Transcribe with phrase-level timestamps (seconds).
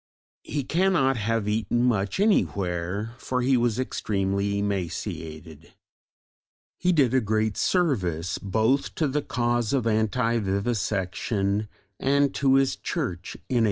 [0.41, 5.73] He cannot have eaten much anywhere, for he was extremely emaciated.
[6.79, 11.67] He did a great service both to the cause of anti vivisection
[11.99, 13.59] and to his Church in 1882.